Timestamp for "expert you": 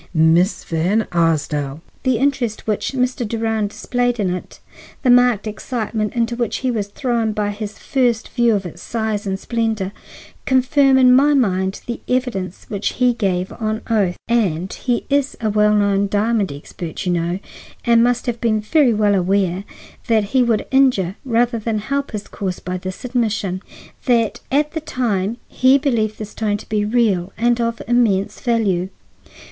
16.51-17.11